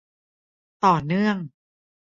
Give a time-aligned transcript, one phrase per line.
[0.85, 1.37] ต่อเนื่อง